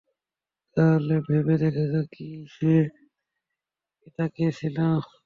[0.77, 2.73] তাহলে ভেবে দেখেছো কি, সে
[4.01, 4.77] পিতা কে ছিল?